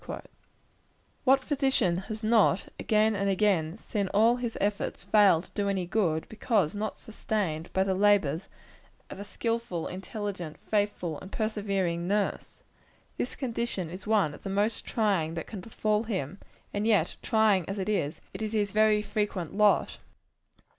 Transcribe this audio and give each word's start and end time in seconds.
What 1.25 1.41
physician 1.43 1.97
has 2.09 2.23
not, 2.23 2.69
again 2.79 3.13
and 3.15 3.29
again, 3.29 3.77
seen 3.77 4.07
all 4.07 4.37
his 4.37 4.57
efforts 4.59 5.03
fail 5.03 5.43
to 5.43 5.51
do 5.51 5.69
any 5.69 5.85
good, 5.85 6.27
because 6.27 6.73
not 6.73 6.97
sustained 6.97 7.71
by 7.71 7.83
the 7.83 7.93
labors 7.93 8.49
of 9.11 9.19
a 9.19 9.23
skilful, 9.23 9.85
intelligent, 9.85 10.57
faithful 10.57 11.19
and 11.19 11.31
persevering 11.31 12.07
nurse? 12.07 12.63
This 13.17 13.35
condition 13.35 13.91
is 13.91 14.07
one 14.07 14.33
of 14.33 14.41
the 14.41 14.49
most 14.49 14.85
trying 14.87 15.35
that 15.35 15.45
can 15.45 15.61
befall 15.61 16.01
him; 16.05 16.39
and 16.73 16.87
yet, 16.87 17.15
trying 17.21 17.69
as 17.69 17.77
it 17.77 17.87
is, 17.87 18.21
it 18.33 18.41
is 18.41 18.53
his 18.53 18.71
very 18.71 19.03
frequent 19.03 19.53
lot. 19.55 19.99